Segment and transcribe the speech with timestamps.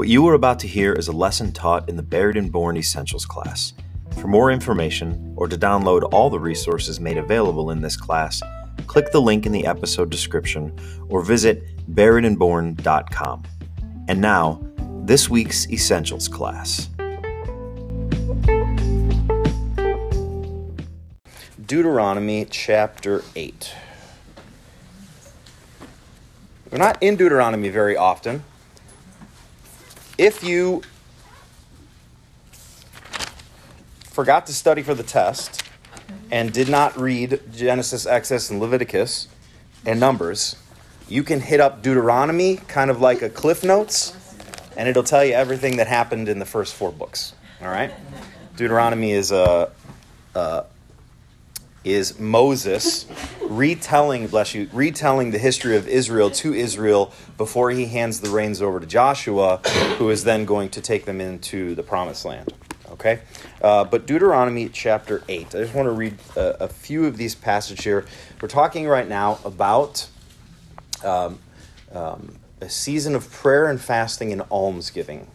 [0.00, 2.78] What you are about to hear is a lesson taught in the Buried and Born
[2.78, 3.74] Essentials class.
[4.18, 8.40] For more information or to download all the resources made available in this class,
[8.86, 10.72] click the link in the episode description
[11.10, 11.62] or visit
[11.94, 13.42] buriedandborn.com.
[14.08, 14.66] And now,
[15.04, 16.88] this week's Essentials class.
[21.66, 23.74] Deuteronomy chapter 8.
[26.70, 28.44] We're not in Deuteronomy very often.
[30.20, 30.82] If you
[34.02, 35.62] forgot to study for the test
[36.30, 39.28] and did not read Genesis, Exodus, and Leviticus
[39.86, 40.56] and Numbers,
[41.08, 44.14] you can hit up Deuteronomy kind of like a Cliff Notes,
[44.76, 47.32] and it'll tell you everything that happened in the first four books.
[47.62, 47.90] All right?
[48.56, 49.70] Deuteronomy is a,
[50.34, 50.64] a
[51.84, 53.06] is Moses
[53.42, 58.60] retelling, bless you, retelling the history of Israel to Israel before he hands the reins
[58.60, 59.58] over to Joshua,
[59.98, 62.52] who is then going to take them into the promised land.
[62.90, 63.20] Okay?
[63.62, 65.46] Uh, but Deuteronomy chapter 8.
[65.46, 68.04] I just want to read a, a, few of these passages here.
[68.40, 70.08] We're talking right now about
[71.02, 71.38] um,
[71.92, 75.26] um, a season of prayer and fasting and almsgiving,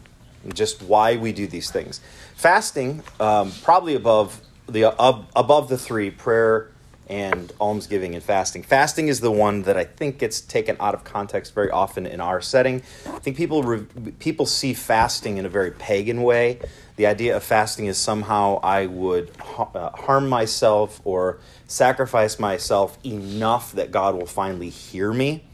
[0.44, 2.00] and just why we do these things.
[2.36, 6.70] Fasting, um, probably above the uh, above the three prayer
[7.08, 8.62] and almsgiving and fasting.
[8.62, 12.20] Fasting is the one that I think gets taken out of context very often in
[12.20, 12.82] our setting.
[13.06, 13.86] I think people re-
[14.18, 16.58] people see fasting in a very pagan way.
[16.96, 22.98] The idea of fasting is somehow I would ha- uh, harm myself or sacrifice myself
[23.04, 25.44] enough that God will finally hear me.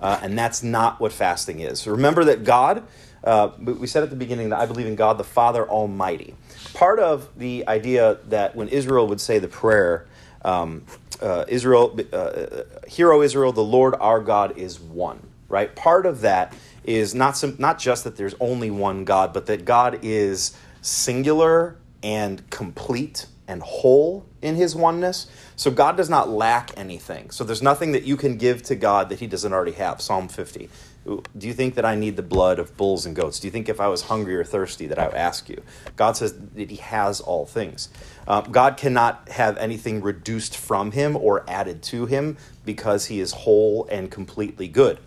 [0.00, 1.86] Uh, and that's not what fasting is.
[1.86, 2.82] Remember that God,
[3.24, 6.34] uh, we said at the beginning that I believe in God the Father Almighty
[6.74, 10.06] part of the idea that when Israel would say the prayer,
[10.44, 10.84] um,
[11.20, 15.74] uh, Israel, uh, Hear O Israel, the Lord our God is one, right?
[15.74, 20.00] Part of that is not not just that there's only one God, but that God
[20.02, 25.28] is singular and complete and whole in his oneness.
[25.54, 27.30] So God does not lack anything.
[27.30, 30.00] So there's nothing that you can give to God that he doesn't already have.
[30.00, 30.68] Psalm 50.
[31.04, 33.40] Do you think that I need the blood of bulls and goats?
[33.40, 35.60] Do you think if I was hungry or thirsty that I would ask you?
[35.96, 37.88] God says that He has all things.
[38.26, 43.32] Uh, God cannot have anything reduced from Him or added to Him because He is
[43.32, 45.00] whole and completely good.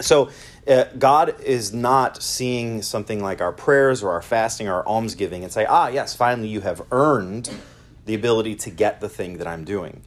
[0.00, 0.30] So,
[0.66, 5.42] uh, God is not seeing something like our prayers or our fasting or our almsgiving
[5.42, 7.50] and say, ah, yes, finally you have earned
[8.06, 10.02] the ability to get the thing that I'm doing.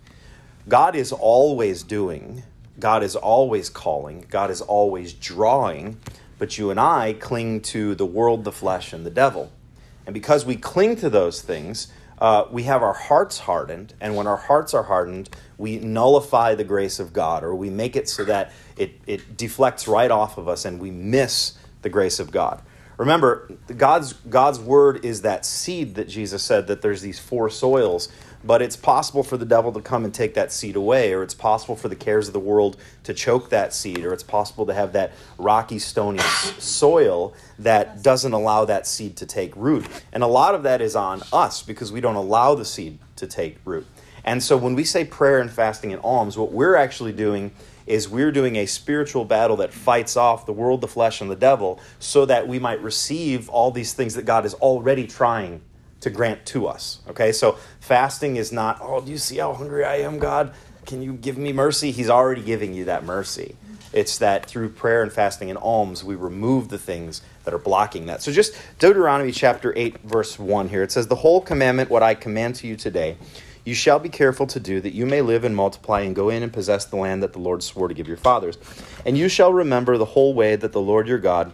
[0.68, 2.44] God is always doing
[2.80, 5.98] God is always calling, God is always drawing,
[6.38, 9.52] but you and I cling to the world, the flesh, and the devil.
[10.06, 11.88] And because we cling to those things,
[12.20, 16.64] uh, we have our hearts hardened, and when our hearts are hardened, we nullify the
[16.64, 20.48] grace of God, or we make it so that it, it deflects right off of
[20.48, 22.62] us and we miss the grace of God.
[22.98, 28.08] Remember, God's, God's word is that seed that Jesus said that there's these four soils
[28.46, 31.34] but it's possible for the devil to come and take that seed away, or it's
[31.34, 34.74] possible for the cares of the world to choke that seed, or it's possible to
[34.74, 36.20] have that rocky, stony
[36.60, 39.88] soil that doesn't allow that seed to take root.
[40.14, 43.26] And a lot of that is on us because we don't allow the seed to
[43.26, 43.88] take root.
[44.24, 47.52] And so when we say prayer and fasting and alms, what we're actually doing
[47.88, 51.36] is we're doing a spiritual battle that fights off the world, the flesh, and the
[51.36, 55.62] devil so that we might receive all these things that God is already trying
[56.06, 57.00] to grant to us.
[57.10, 60.54] Okay, so fasting is not, oh, do you see how hungry I am, God?
[60.86, 61.90] Can you give me mercy?
[61.90, 63.56] He's already giving you that mercy.
[63.92, 68.06] It's that through prayer and fasting and alms, we remove the things that are blocking
[68.06, 68.22] that.
[68.22, 70.84] So just Deuteronomy chapter 8, verse 1 here.
[70.84, 73.18] It says, The whole commandment, what I command to you today,
[73.64, 76.44] you shall be careful to do, that you may live and multiply and go in
[76.44, 78.60] and possess the land that the Lord swore to give your fathers.
[79.08, 81.52] And you shall remember the whole way that the Lord your God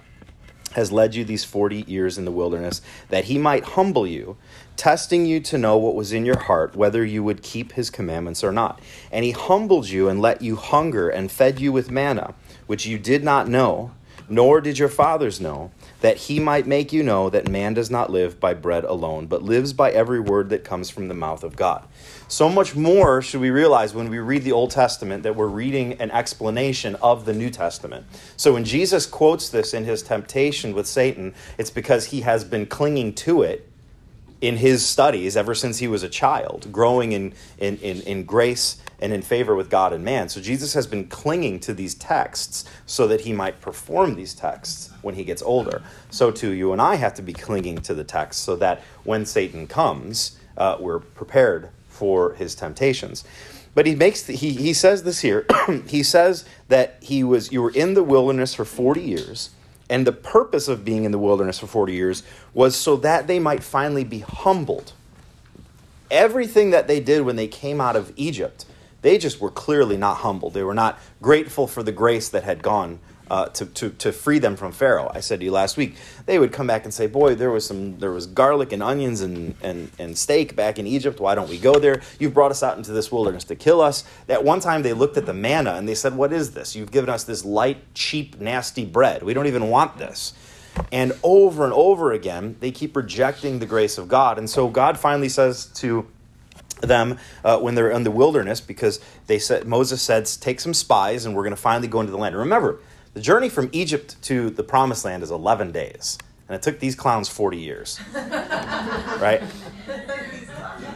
[0.74, 4.38] has led you these 40 years in the wilderness, that he might humble you,
[4.78, 8.44] testing you to know what was in your heart, whether you would keep his commandments
[8.44, 8.80] or not.
[9.12, 12.34] And he humbled you and let you hunger and fed you with manna,
[12.68, 13.92] which you did not know,
[14.30, 15.72] nor did your fathers know,
[16.02, 19.42] that he might make you know that man does not live by bread alone, but
[19.42, 21.88] lives by every word that comes from the mouth of God.
[22.28, 25.94] So much more should we realize when we read the Old Testament that we're reading
[25.94, 28.06] an explanation of the New Testament.
[28.36, 32.66] So when Jesus quotes this in his temptation with Satan, it's because he has been
[32.66, 33.71] clinging to it
[34.42, 38.78] in his studies ever since he was a child, growing in, in, in, in, grace
[39.00, 40.30] and in favor with God and man.
[40.30, 44.92] So Jesus has been clinging to these texts so that he might perform these texts
[45.04, 45.84] when he gets older.
[46.10, 49.26] So too, you and I have to be clinging to the text so that when
[49.26, 53.24] Satan comes, uh, we're prepared for his temptations.
[53.74, 55.46] But he makes the, he he says this here.
[55.88, 59.52] he says that he was you were in the wilderness for 40 years
[59.92, 62.24] And the purpose of being in the wilderness for 40 years
[62.54, 64.94] was so that they might finally be humbled.
[66.10, 68.66] Everything that they did when they came out of Egypt,
[69.02, 70.54] they just were clearly not humbled.
[70.54, 73.00] They were not grateful for the grace that had gone
[73.32, 75.10] uh, to, to, to free them from Pharaoh.
[75.16, 75.96] I said to you last week,
[76.26, 79.22] they would come back and say, Boy, there was some there was garlic and onions
[79.22, 81.22] and, and, and steak back in Egypt.
[81.22, 82.02] Why don't we go there?
[82.20, 84.04] You've brought us out into this wilderness to kill us.
[84.28, 86.76] At one time they looked at the manna and they said, What is this?
[86.76, 89.24] You've given us this light, cheap, nasty bread.
[89.24, 90.34] We don't even want this.
[90.92, 94.40] And over and over again, they keep rejecting the grace of God.
[94.40, 96.06] And so God finally says to
[96.82, 101.26] them uh, when they're in the wilderness because they said Moses said take some spies
[101.26, 102.36] and we're going to finally go into the land.
[102.36, 102.82] Remember,
[103.14, 106.18] the journey from Egypt to the promised land is 11 days,
[106.48, 108.00] and it took these clowns 40 years.
[108.14, 109.42] right?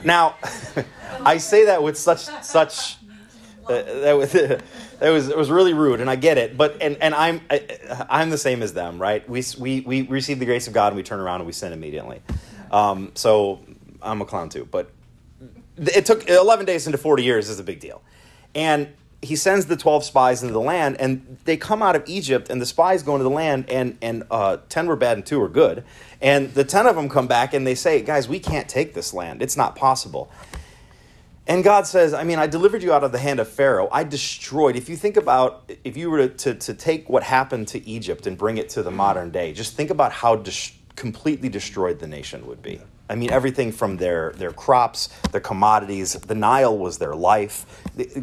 [0.03, 0.35] Now,
[1.21, 2.97] I say that with such such
[3.67, 4.31] uh, that was
[4.99, 6.55] that was it was really rude, and I get it.
[6.55, 9.27] But and and I'm I, I'm the same as them, right?
[9.27, 11.73] We we we receive the grace of God, and we turn around and we sin
[11.73, 12.21] immediately.
[12.71, 13.61] Um, so
[14.01, 14.91] I'm a clown too, but
[15.77, 18.01] it took 11 days into 40 years is a big deal,
[18.53, 18.89] and
[19.21, 22.61] he sends the 12 spies into the land and they come out of egypt and
[22.61, 25.49] the spies go into the land and, and uh, 10 were bad and 2 were
[25.49, 25.83] good.
[26.21, 29.13] And the 10 of them come back and they say guys we can't take this
[29.13, 29.41] land.
[29.41, 30.31] It's not possible.
[31.47, 33.87] And god says i mean i delivered you out of the hand of pharaoh.
[33.91, 37.67] I destroyed if you think about if you were to, to, to take what happened
[37.69, 41.49] to egypt and bring it to the modern day just think about how dis- completely
[41.49, 46.35] destroyed the nation would be I mean, everything from their, their crops, their commodities, the
[46.35, 47.65] Nile was their life.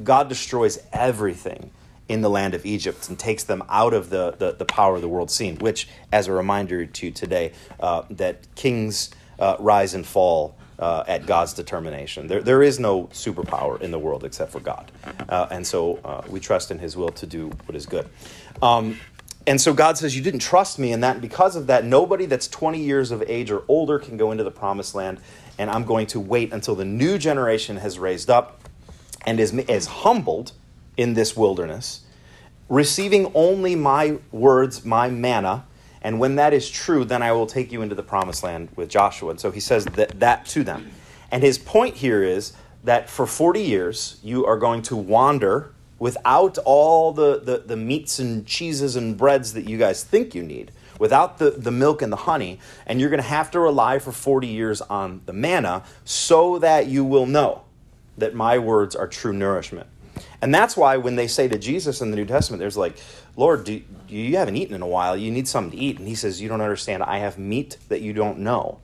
[0.03, 1.71] God destroys everything
[2.09, 5.03] in the land of Egypt and takes them out of the, the, the power of
[5.03, 10.07] the world scene, which, as a reminder to today, uh, that kings uh, rise and
[10.07, 12.27] fall uh, at God's determination.
[12.27, 14.91] There, there is no superpower in the world except for God.
[15.29, 18.09] Uh, and so uh, we trust in his will to do what is good.
[18.61, 18.99] Um,
[19.47, 22.27] and so God says, You didn't trust me, and that And because of that, nobody
[22.27, 25.21] that's 20 years of age or older can go into the promised land.
[25.59, 28.61] And I'm going to wait until the new generation has raised up
[29.27, 30.53] and is, is humbled
[30.97, 32.03] in this wilderness,
[32.69, 35.65] receiving only my words, my manna.
[36.01, 38.89] And when that is true, then I will take you into the promised land with
[38.89, 39.31] Joshua.
[39.31, 40.91] And so he says that, that to them.
[41.31, 42.55] And his point here is
[42.85, 48.19] that for 40 years, you are going to wander without all the, the, the meats
[48.19, 52.13] and cheeses and breads that you guys think you need, without the, the milk and
[52.13, 52.59] the honey,
[52.89, 56.89] and you're going to have to rely for 40 years on the manna so that
[56.89, 57.63] you will know
[58.19, 59.87] that my words are true nourishment.
[60.41, 62.97] And that's why when they say to Jesus in the New Testament, there's like,
[63.37, 65.17] Lord, do, you haven't eaten in a while.
[65.17, 66.01] You need something to eat.
[66.01, 67.05] And he says, You don't understand.
[67.05, 68.81] I have meat that you don't know.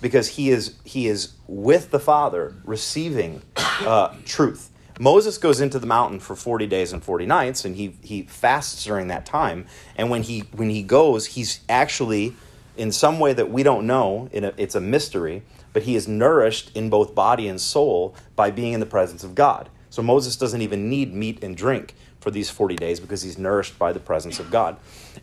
[0.00, 4.70] Because he is, he is with the Father receiving uh, truth.
[4.98, 8.84] Moses goes into the mountain for 40 days and 40 nights and he, he fasts
[8.84, 9.66] during that time.
[9.96, 12.34] And when he, when he goes, he's actually,
[12.76, 15.42] in some way that we don't know, a, it's a mystery,
[15.72, 19.34] but he is nourished in both body and soul by being in the presence of
[19.34, 19.68] God.
[19.90, 23.78] So Moses doesn't even need meat and drink for these 40 days because he's nourished
[23.78, 24.76] by the presence of God.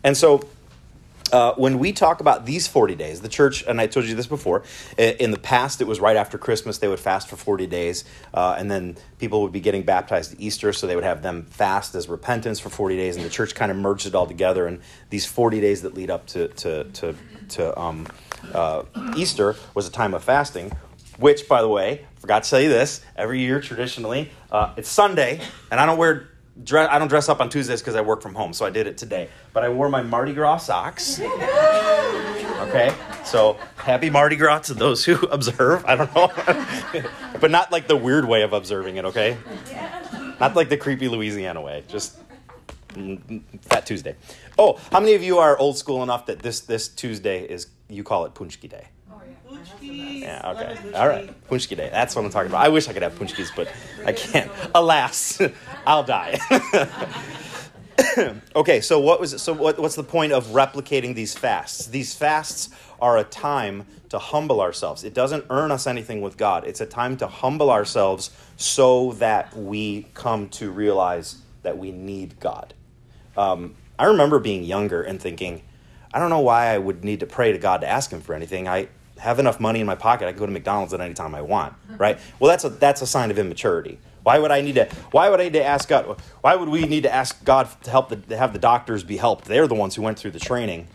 [0.04, 0.42] And so
[1.32, 4.26] uh, when we talk about these 40 days, the church, and I told you this
[4.26, 4.62] before,
[4.98, 8.54] in the past it was right after Christmas, they would fast for 40 days, uh,
[8.58, 11.94] and then people would be getting baptized at Easter, so they would have them fast
[11.94, 14.66] as repentance for 40 days, and the church kind of merged it all together.
[14.66, 17.14] And these 40 days that lead up to, to, to,
[17.50, 18.06] to um,
[18.52, 18.82] uh,
[19.16, 20.70] Easter was a time of fasting,
[21.18, 25.40] which, by the way, forgot to tell you this, every year traditionally, uh, it's Sunday,
[25.70, 26.28] and I don't wear
[26.62, 28.86] dress, I don't dress up on Tuesdays because I work from home, so I did
[28.86, 29.28] it today.
[29.52, 31.20] But I wore my Mardi Gras socks.
[32.62, 32.94] Okay,
[33.24, 35.84] so happy Mardi Gras to those who observe.
[35.84, 36.30] I don't know,
[37.40, 39.04] but not like the weird way of observing it.
[39.06, 39.36] Okay,
[40.38, 41.82] not like the creepy Louisiana way.
[41.88, 42.18] Just
[42.90, 44.14] mm, mm, Fat Tuesday.
[44.56, 48.04] Oh, how many of you are old school enough that this this Tuesday is you
[48.04, 48.86] call it Paczki Day?
[49.80, 50.94] Yeah, okay.
[50.94, 51.48] All right.
[51.48, 51.88] Paczki Day.
[51.90, 52.64] That's what I'm talking about.
[52.64, 53.68] I wish I could have paczkis, but
[54.04, 54.50] I can't.
[54.74, 55.40] Alas,
[55.86, 56.38] I'll die.
[58.56, 59.38] okay, so what was it?
[59.38, 61.86] So what, what's the point of replicating these fasts?
[61.86, 65.04] These fasts are a time to humble ourselves.
[65.04, 66.64] It doesn't earn us anything with God.
[66.66, 72.38] It's a time to humble ourselves so that we come to realize that we need
[72.40, 72.74] God.
[73.36, 75.62] Um, I remember being younger and thinking,
[76.12, 78.34] I don't know why I would need to pray to God to ask Him for
[78.34, 78.68] anything.
[78.68, 78.88] I
[79.22, 80.26] have enough money in my pocket.
[80.26, 82.18] I can go to McDonald's at any time I want, right?
[82.38, 83.98] Well, that's a that's a sign of immaturity.
[84.24, 84.86] Why would I need to?
[85.12, 86.20] Why would I need to ask God?
[86.40, 89.16] Why would we need to ask God to help the, to have the doctors be
[89.16, 89.44] helped?
[89.44, 90.88] They're the ones who went through the training.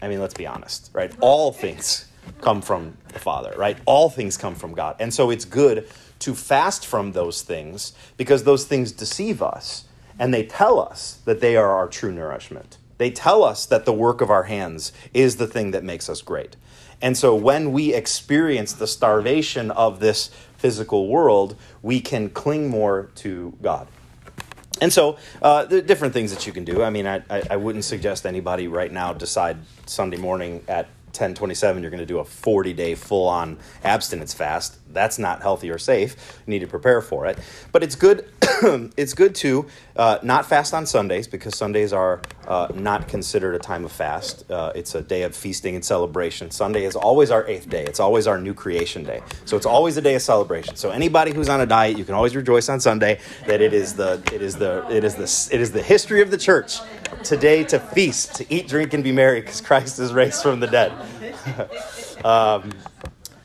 [0.00, 1.12] I mean, let's be honest, right?
[1.20, 2.06] All things
[2.40, 3.76] come from the Father, right?
[3.84, 5.88] All things come from God, and so it's good
[6.20, 9.84] to fast from those things because those things deceive us
[10.18, 12.78] and they tell us that they are our true nourishment.
[12.98, 16.20] They tell us that the work of our hands is the thing that makes us
[16.20, 16.56] great.
[17.00, 23.10] And so when we experience the starvation of this physical world, we can cling more
[23.16, 23.86] to God.
[24.80, 26.82] And so, uh, different things that you can do.
[26.82, 31.82] I mean, I, I, I wouldn't suggest anybody right now decide Sunday morning at 1027
[31.82, 34.78] you're going to do a 40 day full on abstinence fast.
[34.92, 36.40] That's not healthy or safe.
[36.46, 37.38] You need to prepare for it.
[37.72, 38.30] But it's good
[38.96, 43.58] it's good to uh, not fast on sundays because sundays are uh, not considered a
[43.58, 44.50] time of fast.
[44.50, 46.50] Uh, it's a day of feasting and celebration.
[46.50, 47.84] Sunday is always our eighth day.
[47.84, 49.20] It's always our new creation day.
[49.44, 50.76] So it's always a day of celebration.
[50.76, 53.94] So anybody who's on a diet you can always rejoice on sunday that it is
[53.94, 56.78] the it is the it is the it is the history of the church
[57.22, 60.66] today to feast to eat drink and be merry because christ is raised from the
[60.66, 60.92] dead
[62.24, 62.70] um,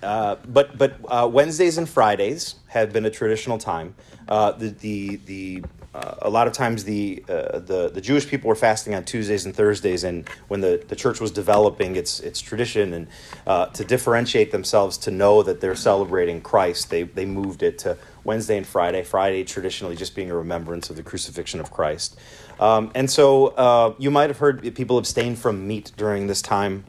[0.04, 3.96] uh, but but uh, Wednesdays and Fridays have been a traditional time.
[4.28, 5.64] Uh, the the, the
[5.96, 9.46] uh, a lot of times the, uh, the the Jewish people were fasting on Tuesdays
[9.46, 13.08] and Thursdays, and when the, the church was developing its its tradition and
[13.48, 17.98] uh, to differentiate themselves to know that they're celebrating Christ, they they moved it to
[18.24, 19.04] Wednesday and Friday.
[19.04, 22.20] Friday traditionally just being a remembrance of the crucifixion of Christ,
[22.60, 26.86] um, and so you might have heard people abstain from meat during this time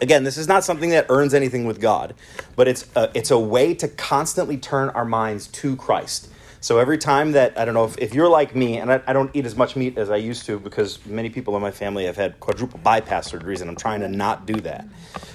[0.00, 2.14] Again, this is not something that earns anything with God,
[2.56, 6.28] but it's a, it's a way to constantly turn our minds to Christ.
[6.62, 9.14] So every time that, I don't know, if, if you're like me, and I, I,
[9.14, 12.04] don't eat as much meat as I used to because many people in my family
[12.04, 14.86] have had quadruple bypass surgeries, and I'm trying to not do that.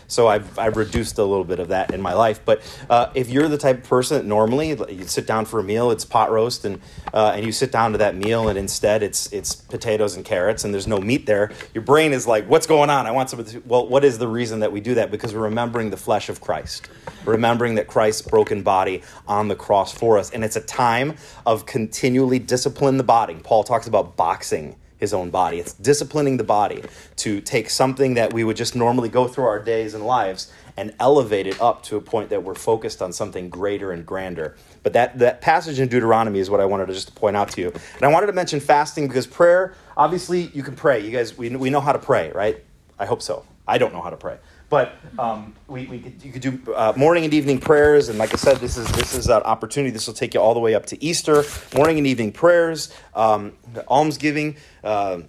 [0.07, 2.41] So I've, I've reduced a little bit of that in my life.
[2.43, 5.63] But uh, if you're the type of person that normally you sit down for a
[5.63, 6.79] meal, it's pot roast, and,
[7.13, 10.63] uh, and you sit down to that meal, and instead it's, it's potatoes and carrots,
[10.63, 13.07] and there's no meat there, your brain is like, what's going on?
[13.07, 15.11] I want some Well, what is the reason that we do that?
[15.11, 16.89] Because we're remembering the flesh of Christ,
[17.25, 20.31] remembering that Christ's broken body on the cross for us.
[20.31, 23.35] And it's a time of continually discipline the body.
[23.43, 25.59] Paul talks about boxing his own body.
[25.59, 26.83] It's disciplining the body
[27.17, 30.93] to take something that we would just normally go through our days and lives and
[30.99, 34.55] elevate it up to a point that we're focused on something greater and grander.
[34.83, 37.61] But that, that passage in Deuteronomy is what I wanted to just point out to
[37.61, 37.71] you.
[37.95, 40.99] And I wanted to mention fasting because prayer, obviously, you can pray.
[40.99, 42.63] You guys, we, we know how to pray, right?
[42.99, 43.45] I hope so.
[43.67, 44.37] I don't know how to pray.
[44.69, 48.33] But um, we, we could, you could do uh, morning and evening prayers, and like
[48.33, 49.91] I said, this is this is an opportunity.
[49.91, 51.43] This will take you all the way up to Easter.
[51.75, 53.53] Morning and evening prayers, um,
[53.87, 54.57] almsgiving.
[54.83, 55.21] Uh,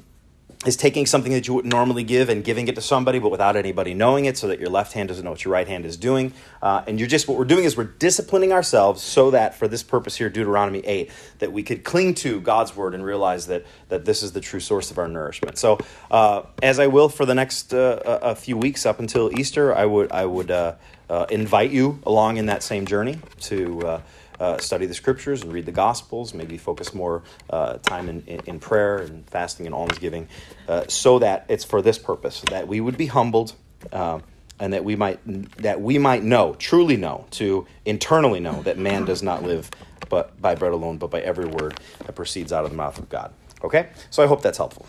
[0.64, 3.56] is taking something that you wouldn't normally give and giving it to somebody, but without
[3.56, 5.96] anybody knowing it, so that your left hand doesn't know what your right hand is
[5.96, 6.32] doing.
[6.62, 9.82] Uh, and you're just what we're doing is we're disciplining ourselves so that for this
[9.82, 14.04] purpose here, Deuteronomy eight, that we could cling to God's word and realize that that
[14.04, 15.58] this is the true source of our nourishment.
[15.58, 15.78] So,
[16.10, 19.84] uh, as I will for the next uh, a few weeks up until Easter, I
[19.84, 20.74] would I would uh,
[21.10, 24.00] uh, invite you along in that same journey to
[24.40, 28.58] uh, study the scriptures and read the gospels, maybe focus more uh, time in, in,
[28.58, 30.28] prayer and fasting and almsgiving,
[30.68, 33.54] uh, so that it's for this purpose, that we would be humbled
[33.92, 34.20] uh,
[34.58, 35.20] and that we might
[35.62, 39.70] that we might know, truly know, to internally know that man does not live
[40.08, 43.08] but by bread alone, but by every word that proceeds out of the mouth of
[43.08, 43.32] God.
[43.64, 43.88] Okay?
[44.10, 44.86] So I hope that's helpful.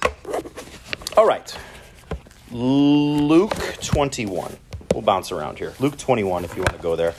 [1.15, 1.57] All right.
[2.51, 4.55] Luke 21.
[4.93, 5.73] We'll bounce around here.
[5.79, 7.13] Luke 21, if you want to go there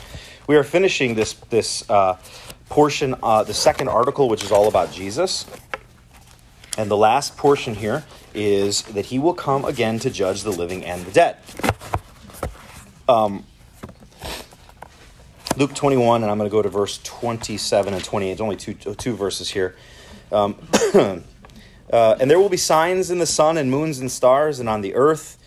[0.49, 2.17] we are finishing this this uh,
[2.69, 5.45] portion, uh, the second article, which is all about Jesus.
[6.75, 8.03] And the last portion here
[8.33, 11.37] is that he will come again to judge the living and the dead.
[13.07, 13.45] Um,
[15.55, 18.31] Luke 21, and I'm going to go to verse 27 and 28.
[18.31, 19.75] It's only two, two verses here.
[20.31, 20.55] Um,
[20.95, 21.21] uh,
[22.19, 24.95] and there will be signs in the sun and moons and stars and on the
[24.95, 25.38] earth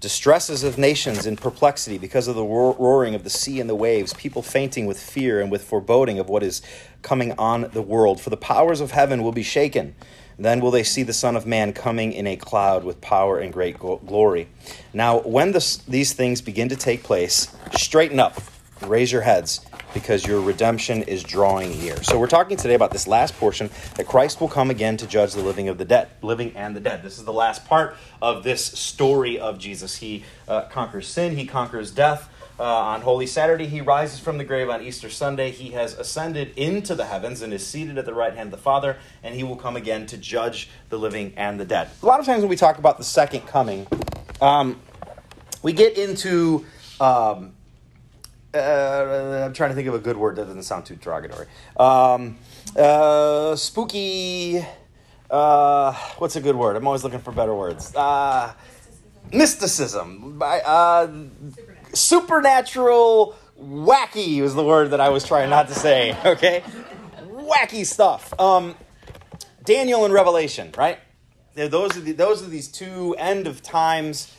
[0.00, 4.14] distresses of nations in perplexity because of the roaring of the sea and the waves,
[4.14, 6.62] people fainting with fear and with foreboding of what is
[7.02, 8.20] coming on the world.
[8.20, 9.94] For the powers of heaven will be shaken.
[10.38, 13.52] Then will they see the Son of Man coming in a cloud with power and
[13.52, 14.48] great glory.
[14.94, 18.40] Now, when this, these things begin to take place, straighten up,
[18.80, 19.60] raise your heads
[19.92, 22.02] because your redemption is drawing near.
[22.02, 25.32] So we're talking today about this last portion that Christ will come again to judge
[25.34, 27.02] the living of the dead, living and the dead.
[27.02, 29.96] This is the last part of this story of Jesus.
[29.96, 32.28] He uh, conquers sin, he conquers death.
[32.58, 34.68] Uh, on Holy Saturday, he rises from the grave.
[34.68, 38.34] On Easter Sunday, he has ascended into the heavens and is seated at the right
[38.34, 41.64] hand of the Father, and he will come again to judge the living and the
[41.64, 41.88] dead.
[42.02, 43.86] A lot of times when we talk about the second coming,
[44.42, 44.78] um,
[45.62, 46.66] we get into
[47.00, 47.54] um,
[48.54, 51.46] uh, I'm trying to think of a good word that doesn't sound too derogatory.
[51.76, 52.36] Um,
[52.76, 54.64] uh, spooky.
[55.30, 56.76] Uh, what's a good word?
[56.76, 57.94] I'm always looking for better words.
[57.94, 58.52] Uh,
[59.32, 60.38] mysticism.
[60.38, 60.42] mysticism.
[60.42, 61.06] Uh,
[61.92, 61.96] supernatural.
[61.96, 63.36] supernatural.
[63.60, 66.16] Wacky was the word that I was trying not to say.
[66.24, 66.62] Okay,
[67.26, 68.38] wacky stuff.
[68.40, 68.74] Um,
[69.64, 70.98] Daniel and Revelation, right?
[71.54, 74.34] those are the, those are these two end of times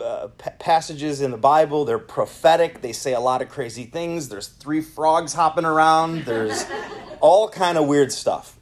[0.00, 1.84] uh, p- passages in the Bible.
[1.84, 2.80] They're prophetic.
[2.80, 4.28] They say a lot of crazy things.
[4.28, 6.24] There's three frogs hopping around.
[6.24, 6.64] There's
[7.20, 8.58] all kind of weird stuff.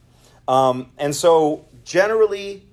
[0.47, 2.63] Um, and so generally,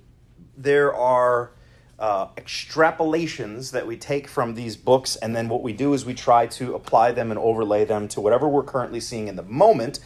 [0.57, 1.51] there are
[1.99, 6.13] uh, extrapolations that we take from these books, and then what we do is we
[6.13, 9.99] try to apply them and overlay them to whatever we're currently seeing in the moment,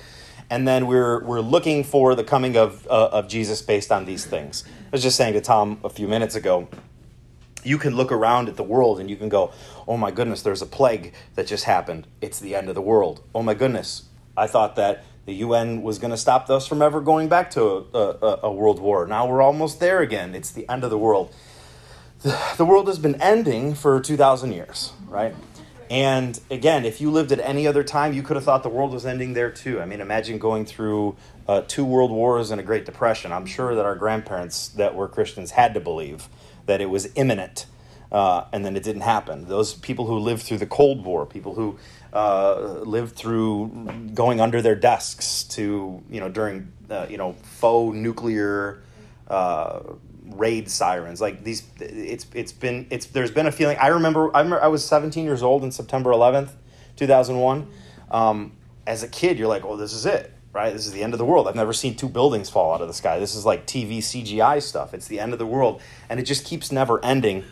[0.50, 4.26] and then we're we're looking for the coming of uh, of Jesus based on these
[4.26, 4.66] things.
[4.68, 6.68] I was just saying to Tom a few minutes ago.
[7.66, 9.52] You can look around at the world and you can go,
[9.88, 12.08] "Oh my goodness, there's a plague that just happened.
[12.22, 13.24] It's the end of the world.
[13.34, 14.04] Oh my goodness,
[14.38, 17.88] I thought that the UN was going to stop us from ever going back to
[17.94, 19.08] a, a, a, world war.
[19.08, 20.36] Now we're almost there again.
[20.36, 21.34] It's the end of the world.
[22.22, 25.34] The, the world has been ending for 2,000 years, right?
[25.90, 28.92] And again, if you lived at any other time, you could have thought the world
[28.92, 29.80] was ending there too.
[29.82, 31.16] I mean, imagine going through
[31.48, 33.32] uh, two world wars and a Great Depression.
[33.32, 36.28] I'm sure that our grandparents that were Christians had to believe
[36.66, 37.66] that it was imminent.
[38.12, 39.48] Uh, and then it didn't happen.
[39.48, 41.78] Those people who lived through the Cold War, people who
[42.14, 43.68] uh, lived through
[44.14, 48.82] going under their desks to you know during uh, you know faux nuclear
[49.28, 49.82] uh,
[50.24, 54.40] raid sirens like these it's it's been it's there's been a feeling I remember I
[54.40, 56.52] remember I was 17 years old in September 11th
[56.96, 57.68] 2001
[58.12, 58.54] um,
[58.88, 61.20] as a kid you're like oh this is it right this is the end of
[61.20, 63.68] the world I've never seen two buildings fall out of the sky this is like
[63.68, 67.44] TV CGI stuff it's the end of the world and it just keeps never ending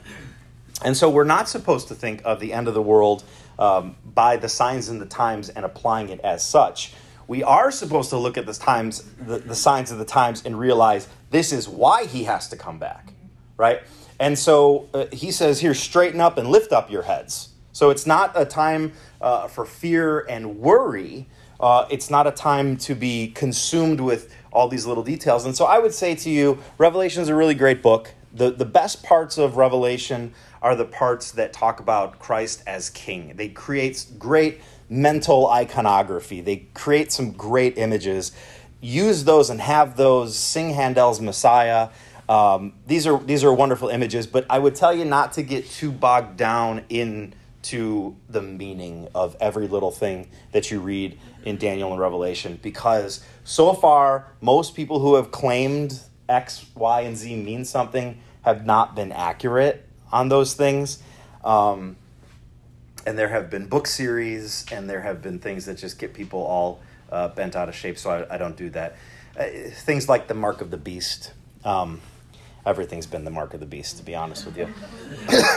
[0.84, 3.24] and so we're not supposed to think of the end of the world
[3.60, 6.94] um, by the signs and the times and applying it as such.
[7.28, 10.60] We are supposed to look at the times, the, the signs of the times, and
[10.60, 13.14] realize this is why he has to come back,
[13.56, 13.82] right?
[14.20, 17.50] And so uh, he says here, straighten up and lift up your heads.
[17.72, 21.28] So it's not a time uh, for fear and worry.
[21.64, 25.46] Uh, it's not a time to be consumed with all these little details.
[25.46, 28.14] And so I would say to you, Revelation is a really great book.
[28.34, 33.38] The, the best parts of Revelation are the parts that talk about Christ as king.
[33.38, 36.42] They create great mental iconography.
[36.42, 38.34] They create some great images.
[38.82, 40.36] Use those and have those.
[40.36, 41.92] Sing Handel's Messiah.
[42.28, 45.70] Um, these are these are wonderful images, but I would tell you not to get
[45.70, 51.92] too bogged down into the meaning of every little thing that you read in Daniel
[51.92, 57.66] and Revelation, because so far most people who have claimed X, Y, and Z mean
[57.66, 61.02] something have not been accurate on those things.
[61.44, 61.98] Um,
[63.06, 66.40] and there have been book series, and there have been things that just get people
[66.40, 66.80] all
[67.12, 67.98] uh, bent out of shape.
[67.98, 68.96] So I, I don't do that.
[69.38, 71.34] Uh, things like the mark of the beast.
[71.66, 72.00] Um,
[72.66, 74.68] everything's been the mark of the beast, to be honest with you.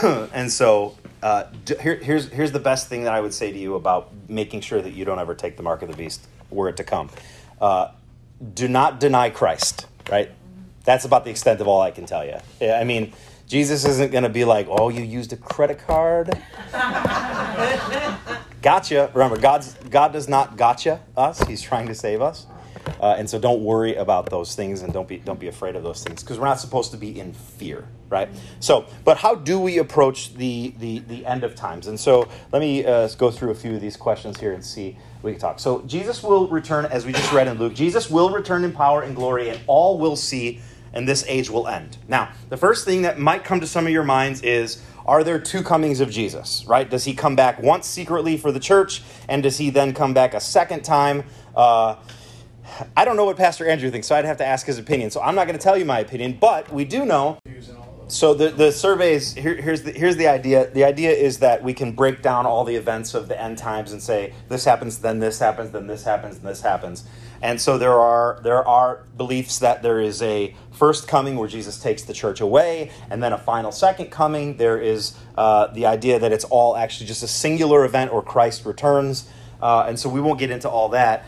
[0.33, 1.45] and so uh,
[1.79, 4.81] here, here's here's the best thing that I would say to you about making sure
[4.81, 7.09] that you don't ever take the mark of the beast, were it to come.
[7.59, 7.91] Uh,
[8.53, 9.87] do not deny Christ.
[10.09, 10.31] Right.
[10.83, 12.37] That's about the extent of all I can tell you.
[12.61, 13.13] I mean
[13.47, 16.29] Jesus isn't going to be like, oh, you used a credit card?
[18.61, 19.09] gotcha.
[19.13, 22.45] Remember, God's, God does not gotcha us, He's trying to save us.
[22.99, 25.83] Uh, and so don't worry about those things and don't be, don't be afraid of
[25.83, 28.29] those things because we're not supposed to be in fear, right?
[28.59, 31.87] So, but how do we approach the, the, the end of times?
[31.87, 34.97] And so let me uh, go through a few of these questions here and see
[35.21, 35.59] we can talk.
[35.59, 39.01] So Jesus will return, as we just read in Luke, Jesus will return in power
[39.01, 40.61] and glory, and all will see
[40.93, 41.97] and this age will end.
[42.07, 45.39] Now, the first thing that might come to some of your minds is are there
[45.39, 46.89] two comings of Jesus, right?
[46.89, 50.33] Does he come back once secretly for the church, and does he then come back
[50.33, 51.23] a second time?
[51.55, 51.95] Uh,
[52.95, 55.11] I don't know what Pastor Andrew thinks, so I'd have to ask his opinion.
[55.11, 57.39] So I'm not going to tell you my opinion, but we do know.
[58.09, 60.69] So the, the surveys here, here's the here's the idea.
[60.69, 63.91] The idea is that we can break down all the events of the end times
[63.91, 67.03] and say this happens, then this happens, then this happens, and this happens.
[67.41, 71.79] And so there are there are beliefs that there is a first coming where Jesus
[71.79, 74.55] takes the church away, and then a final second coming.
[74.55, 78.65] There is uh, the idea that it's all actually just a singular event or Christ
[78.65, 79.29] returns.
[79.61, 81.25] Uh, and so we won't get into all that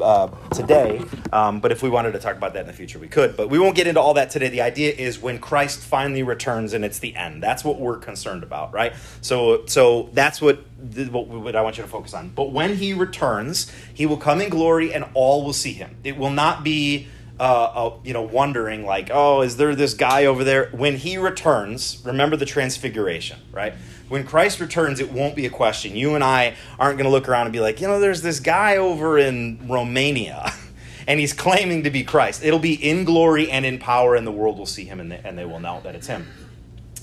[0.00, 1.02] uh, today.
[1.32, 3.36] Um, but if we wanted to talk about that in the future, we could.
[3.36, 4.48] But we won't get into all that today.
[4.48, 7.42] The idea is when Christ finally returns and it's the end.
[7.42, 8.94] That's what we're concerned about, right?
[9.20, 10.64] So, so that's what
[11.10, 12.30] what, what I want you to focus on.
[12.30, 15.96] But when He returns, He will come in glory, and all will see Him.
[16.04, 17.08] It will not be.
[17.40, 20.68] Uh, uh, you know, wondering like, oh, is there this guy over there?
[20.70, 23.74] When he returns, remember the transfiguration, right?
[24.12, 25.96] When Christ returns, it won't be a question.
[25.96, 28.40] You and I aren't going to look around and be like, you know, there's this
[28.40, 30.52] guy over in Romania.
[31.08, 32.44] and he's claiming to be Christ.
[32.44, 35.20] It'll be in glory and in power, and the world will see him and they,
[35.24, 36.26] and they will know that it's him.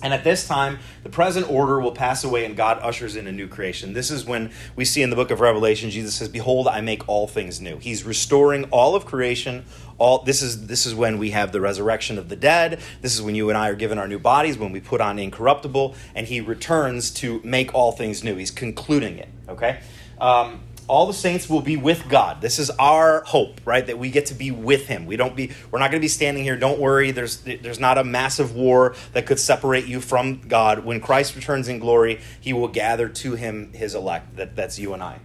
[0.02, 3.32] And at this time, the present order will pass away and God ushers in a
[3.32, 3.94] new creation.
[3.94, 7.08] This is when we see in the book of Revelation, Jesus says, Behold, I make
[7.10, 7.78] all things new.
[7.78, 9.66] He's restoring all of creation.
[9.98, 12.80] All this is this is when we have the resurrection of the dead.
[13.02, 15.20] This is when you and I are given our new bodies, when we put on
[15.20, 18.36] incorruptible, and he returns to make all things new.
[18.36, 19.28] He's concluding it.
[19.50, 19.80] Okay?
[20.22, 22.42] Um, all the saints will be with God.
[22.42, 23.86] This is our hope, right?
[23.86, 25.06] That we get to be with him.
[25.06, 26.58] We don't be we're not going to be standing here.
[26.58, 27.12] Don't worry.
[27.12, 30.84] There's there's not a massive war that could separate you from God.
[30.84, 34.36] When Christ returns in glory, he will gather to him his elect.
[34.38, 35.20] That that's you and I.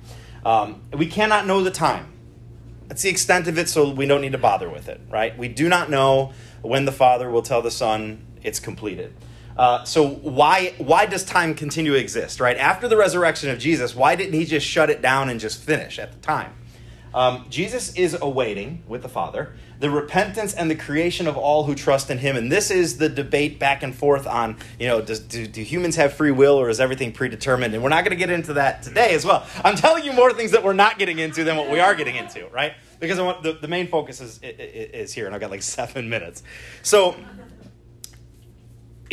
[0.44, 2.12] Um, we cannot know the time.
[2.88, 5.36] That's the extent of it, so we don't need to bother with it, right?
[5.36, 9.14] We do not know when the Father will tell the Son it's completed.
[9.56, 12.40] Uh, so why why does time continue to exist?
[12.40, 15.62] Right after the resurrection of Jesus, why didn't he just shut it down and just
[15.62, 16.52] finish at the time?
[17.14, 21.74] Um, Jesus is awaiting with the Father the repentance and the creation of all who
[21.74, 25.20] trust in Him, and this is the debate back and forth on you know does,
[25.20, 27.74] do, do humans have free will or is everything predetermined?
[27.74, 29.46] And we're not going to get into that today as well.
[29.62, 32.16] I'm telling you more things that we're not getting into than what we are getting
[32.16, 32.72] into, right?
[33.00, 36.42] Because want, the, the main focus is, is here, and I've got like seven minutes.
[36.82, 37.16] So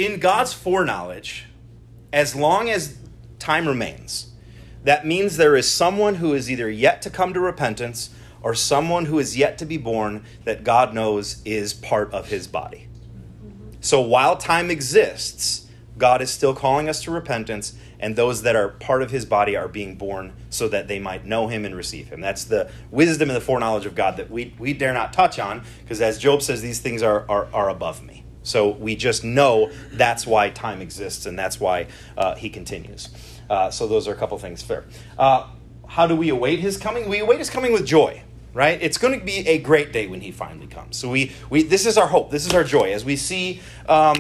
[0.06, 1.46] in God's foreknowledge,
[2.12, 2.98] as long as
[3.40, 4.32] time remains,
[4.84, 8.10] that means there is someone who is either yet to come to repentance
[8.42, 12.48] or someone who is yet to be born that God knows is part of his
[12.48, 12.88] body.
[13.80, 18.70] So while time exists, God is still calling us to repentance, and those that are
[18.70, 22.08] part of his body are being born so that they might know him and receive
[22.08, 22.22] him.
[22.22, 25.64] That's the wisdom and the foreknowledge of God that we, we dare not touch on,
[25.84, 28.21] because as Job says, these things are, are, are above me.
[28.44, 33.10] So we just know that's why time exists and that's why uh, he continues.
[33.50, 34.86] Uh, so those are a couple things fair.
[35.18, 35.48] Uh,
[35.88, 37.10] how do we await his coming?
[37.10, 38.24] We await his coming with joy,
[38.54, 38.82] right?
[38.82, 40.98] It's going to be a great day when he finally comes.
[40.98, 42.32] So we, we this is our hope.
[42.32, 44.16] This is our joy as we see um,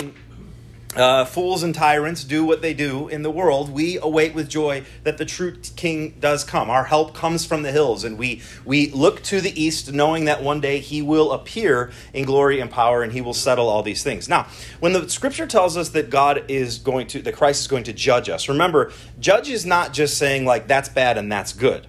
[0.95, 4.83] uh, fools and tyrants do what they do in the world, we await with joy
[5.03, 6.69] that the true king does come.
[6.69, 10.43] Our help comes from the hills, and we, we look to the east, knowing that
[10.43, 14.03] one day he will appear in glory and power and he will settle all these
[14.03, 14.27] things.
[14.27, 14.47] Now,
[14.81, 17.93] when the scripture tells us that God is going to, that Christ is going to
[17.93, 21.87] judge us, remember, judge is not just saying, like, that's bad and that's good.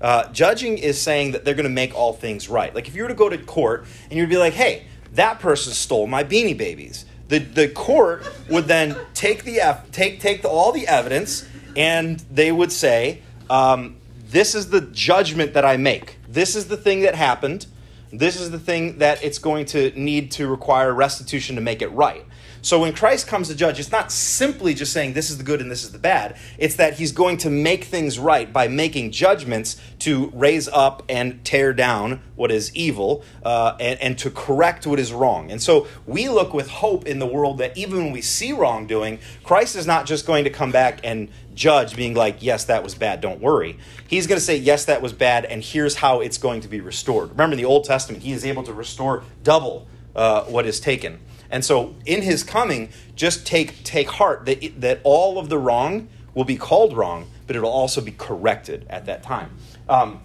[0.00, 2.72] Uh, judging is saying that they're going to make all things right.
[2.72, 5.72] Like, if you were to go to court and you'd be like, hey, that person
[5.72, 9.60] stole my beanie babies the, the court would then take the
[9.92, 13.96] take take the, all the evidence and they would say um,
[14.30, 16.18] this is the judgment that i make.
[16.28, 17.66] This is the thing that happened.
[18.12, 21.88] This is the thing that it's going to need to require restitution to make it
[21.88, 22.24] right
[22.64, 25.60] so when Christ comes to judge, it's not simply just saying this is the good
[25.60, 26.38] and this is the bad.
[26.56, 31.44] It's that he's going to make things right by making judgments to raise up and
[31.44, 35.50] tear down what is evil uh, and, and to correct what is wrong.
[35.50, 39.18] And so we look with hope in the world that even when we see wrongdoing,
[39.42, 42.94] Christ is not just going to come back and judge, being like, yes, that was
[42.94, 43.78] bad, don't worry.
[44.08, 46.80] He's going to say, yes, that was bad, and here's how it's going to be
[46.80, 47.28] restored.
[47.30, 51.20] Remember, in the Old Testament, he is able to restore double uh, what is taken.
[51.54, 56.08] And so in his coming, just take take heart that that all of the wrong
[56.34, 59.56] will be called wrong, but it'll also be corrected at that time.
[59.88, 60.20] Um,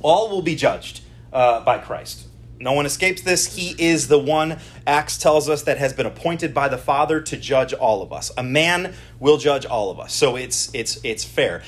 [0.00, 1.02] all will be judged
[1.34, 2.28] uh, by Christ.
[2.58, 3.56] No one escapes this.
[3.56, 7.36] He is the one, Acts tells us, that has been appointed by the Father to
[7.36, 8.32] judge all of us.
[8.38, 10.14] A man will judge all of us.
[10.14, 11.62] So it's, it's, it's fair.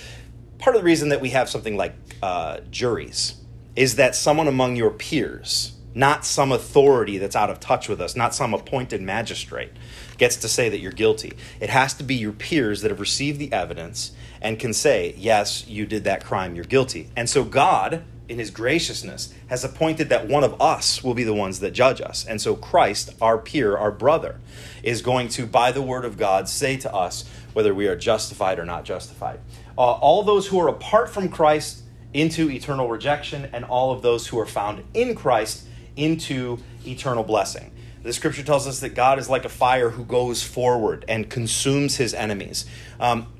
[0.59, 3.35] Part of the reason that we have something like uh, juries
[3.75, 8.15] is that someone among your peers not some authority that's out of touch with us,
[8.15, 9.73] not some appointed magistrate
[10.19, 11.33] gets to say that you're guilty.
[11.59, 15.67] It has to be your peers that have received the evidence and can say, yes,
[15.67, 17.09] you did that crime, you're guilty.
[17.17, 21.33] And so God, in his graciousness, has appointed that one of us will be the
[21.33, 22.27] ones that judge us.
[22.27, 24.39] And so Christ, our peer, our brother,
[24.83, 28.59] is going to, by the word of God, say to us whether we are justified
[28.59, 29.41] or not justified.
[29.79, 34.27] Uh, all those who are apart from Christ into eternal rejection, and all of those
[34.27, 37.73] who are found in Christ into eternal blessing.
[38.03, 41.97] The scripture tells us that God is like a fire who goes forward and consumes
[41.97, 42.65] his enemies.
[43.01, 43.33] Um,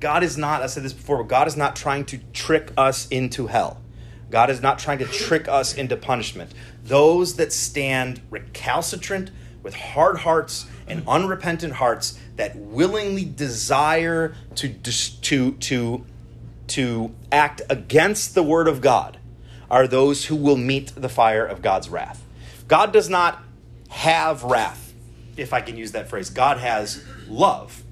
[0.00, 3.06] God is not, I said this before, but God is not trying to trick us
[3.08, 3.82] into hell.
[4.30, 6.52] God is not trying to trick us into punishment.
[6.82, 9.30] Those that stand recalcitrant
[9.62, 16.04] with hard hearts and unrepentant hearts that willingly desire to, to, to,
[16.68, 19.18] to act against the word of God
[19.70, 22.22] are those who will meet the fire of God's wrath.
[22.68, 23.42] God does not
[23.88, 24.92] have wrath,
[25.36, 26.30] if I can use that phrase.
[26.30, 27.82] God has love.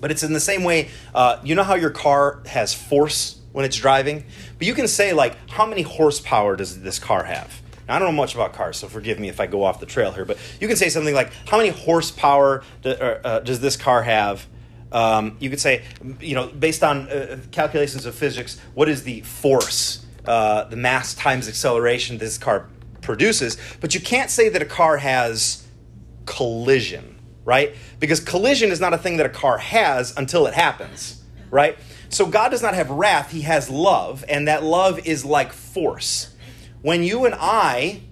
[0.00, 3.64] But it's in the same way, uh, you know how your car has force when
[3.64, 4.24] it's driving?
[4.58, 7.62] But you can say, like, how many horsepower does this car have?
[7.88, 9.86] Now, I don't know much about cars, so forgive me if I go off the
[9.86, 13.76] trail here, but you can say something like, How many horsepower do, uh, does this
[13.76, 14.46] car have?
[14.92, 15.82] Um, you could say,
[16.20, 21.14] you know, based on uh, calculations of physics, what is the force, uh, the mass
[21.14, 22.68] times acceleration this car
[23.00, 23.56] produces?
[23.80, 25.66] But you can't say that a car has
[26.24, 27.74] collision, right?
[28.00, 31.78] Because collision is not a thing that a car has until it happens, right?
[32.08, 36.34] So God does not have wrath, He has love, and that love is like force.
[36.82, 38.02] When you and I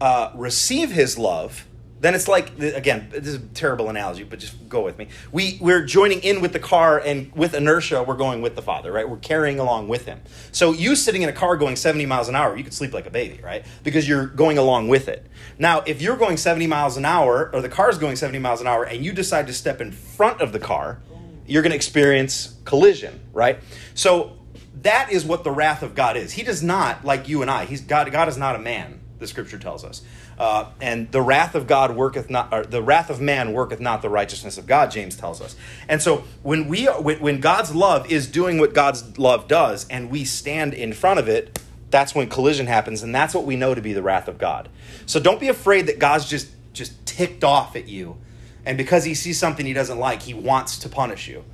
[0.00, 1.66] uh, receive His love,
[2.02, 5.08] then it's like again this is a terrible analogy but just go with me.
[5.30, 8.90] We we're joining in with the car and with inertia we're going with the father
[8.90, 9.08] right?
[9.08, 10.20] We're carrying along with him.
[10.50, 13.06] So you sitting in a car going 70 miles an hour you could sleep like
[13.06, 13.64] a baby right?
[13.84, 15.26] Because you're going along with it.
[15.58, 18.66] Now if you're going 70 miles an hour or the car's going 70 miles an
[18.66, 21.00] hour and you decide to step in front of the car
[21.46, 23.60] you're going to experience collision right?
[23.94, 24.38] So
[24.82, 26.32] that is what the wrath of god is.
[26.32, 29.26] He does not like you and i he's god god is not a man the
[29.26, 30.02] scripture tells us
[30.38, 34.02] uh, and the wrath of God worketh not, or the wrath of man worketh not
[34.02, 34.90] the righteousness of God.
[34.90, 35.54] James tells us.
[35.88, 40.24] And so when we, when God's love is doing what God's love does, and we
[40.24, 43.80] stand in front of it, that's when collision happens, and that's what we know to
[43.80, 44.68] be the wrath of God.
[45.06, 48.16] So don't be afraid that God's just just ticked off at you,
[48.64, 51.44] and because He sees something He doesn't like, He wants to punish you.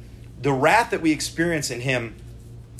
[0.40, 2.14] The wrath that we experience in Him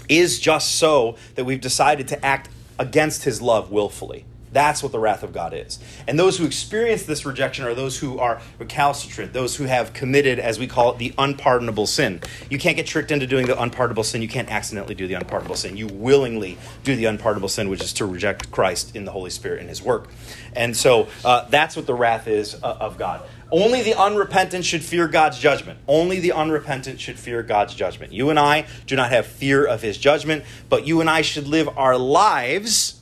[0.08, 2.48] is just so that we've decided to act
[2.78, 4.24] against His love willfully.
[4.52, 5.78] That's what the wrath of God is.
[6.06, 10.38] And those who experience this rejection are those who are recalcitrant, those who have committed,
[10.38, 12.20] as we call it, the unpardonable sin.
[12.50, 14.22] You can't get tricked into doing the unpardonable sin.
[14.22, 15.76] You can't accidentally do the unpardonable sin.
[15.76, 19.60] You willingly do the unpardonable sin, which is to reject Christ in the Holy Spirit
[19.60, 20.08] and His work.
[20.54, 23.22] And so uh, that's what the wrath is uh, of God.
[23.50, 25.78] Only the unrepentant should fear God's judgment.
[25.88, 28.12] Only the unrepentant should fear God's judgment.
[28.12, 31.48] You and I do not have fear of His judgment, but you and I should
[31.48, 32.97] live our lives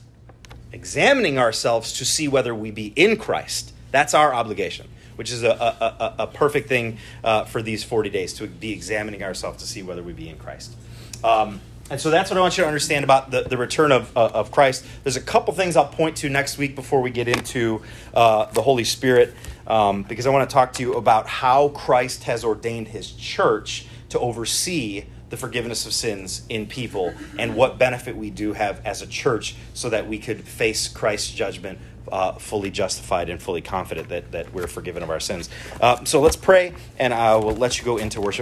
[0.76, 3.72] examining ourselves to see whether we be in Christ.
[3.92, 8.10] That's our obligation, which is a, a, a, a perfect thing uh, for these 40
[8.10, 10.76] days to be examining ourselves to see whether we be in Christ.
[11.24, 14.14] Um, and so that's what I want you to understand about the, the return of,
[14.14, 14.84] uh, of Christ.
[15.02, 17.80] There's a couple things I'll point to next week before we get into
[18.12, 19.32] uh, the Holy Spirit,
[19.66, 23.86] um, because I want to talk to you about how Christ has ordained his church
[24.10, 29.02] to oversee the forgiveness of sins in people and what benefit we do have as
[29.02, 31.78] a church so that we could face Christ's judgment
[32.10, 35.48] uh, fully justified and fully confident that, that we're forgiven of our sins.
[35.80, 38.34] Uh, so let's pray, and I will let you go into worship.